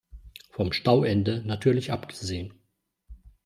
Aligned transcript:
Vom 0.49 0.71
Stauende 0.73 1.43
natürlich 1.45 1.91
abgesehen. 1.91 2.55